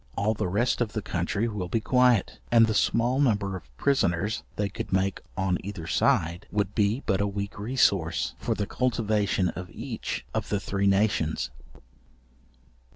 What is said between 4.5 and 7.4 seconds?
they could make on either side, would be but a